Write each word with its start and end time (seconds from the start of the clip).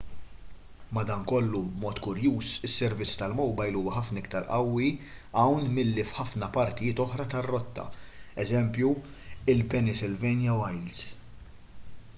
madankollu 0.97 1.59
b'mod 1.81 1.99
kurjuż 2.07 2.47
is-servizz 2.69 3.11
tal-mowbajl 3.23 3.77
huwa 3.81 3.93
ħafna 3.99 4.23
iktar 4.25 4.47
qawwi 4.49 4.87
hawn 5.41 5.69
milli 5.77 6.07
f'ħafna 6.13 6.49
partijiet 6.59 7.03
oħra 7.07 7.27
tar-rotta 7.37 7.85
eż 8.45 8.59
il-pennsylvania 9.55 10.57
wilds 10.65 11.05